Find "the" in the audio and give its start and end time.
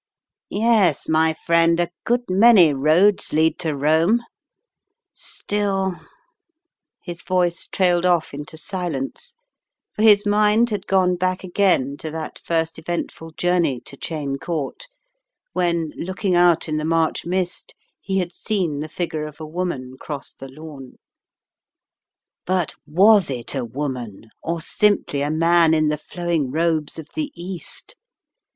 16.77-16.83, 18.79-18.89, 20.33-20.47, 25.89-25.97, 27.13-27.31